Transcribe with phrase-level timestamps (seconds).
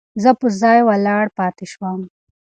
[0.23, 1.99] زه په ځای ولاړ پاتې شوم.